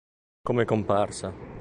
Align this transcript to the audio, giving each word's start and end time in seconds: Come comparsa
Come 0.47 0.65
comparsa 0.65 1.31